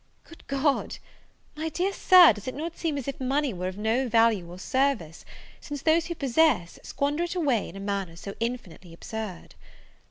Good 0.23 0.47
God! 0.47 0.97
my 1.55 1.69
dear 1.69 1.93
Sir, 1.93 2.33
does 2.33 2.47
it 2.47 2.55
not 2.55 2.75
seem 2.75 2.97
as 2.97 3.07
if 3.07 3.19
money 3.21 3.53
were 3.53 3.67
of 3.67 3.77
no 3.77 4.09
value 4.09 4.49
or 4.49 4.57
service, 4.57 5.23
since 5.59 5.83
those 5.83 6.07
who 6.07 6.15
possess, 6.15 6.79
squander 6.81 7.21
it 7.25 7.35
away 7.35 7.69
in 7.69 7.75
a 7.75 7.79
manner 7.79 8.15
so 8.15 8.33
infinitely 8.39 8.95
absurd? 8.95 9.53